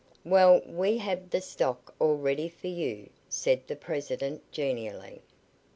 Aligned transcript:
"Well, 0.25 0.63
we 0.65 0.97
have 0.97 1.29
the 1.29 1.41
stock 1.41 1.93
all 1.99 2.15
ready 2.17 2.49
for 2.49 2.65
you," 2.65 3.11
said 3.29 3.67
the 3.67 3.75
president 3.75 4.41
genially. 4.51 5.21